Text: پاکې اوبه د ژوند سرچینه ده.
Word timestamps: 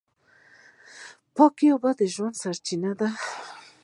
پاکې 1.35 1.67
اوبه 1.73 1.91
د 1.99 2.01
ژوند 2.13 2.35
سرچینه 2.41 2.91
ده. 2.99 3.09